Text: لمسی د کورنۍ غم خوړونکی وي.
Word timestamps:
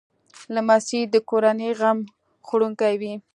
لمسی 0.53 0.99
د 1.13 1.15
کورنۍ 1.29 1.71
غم 1.79 1.97
خوړونکی 2.47 2.93
وي. 3.01 3.13